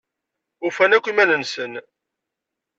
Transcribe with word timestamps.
Ufan 0.67 0.91
akk 0.97 1.05
iman-nsen. 1.11 1.73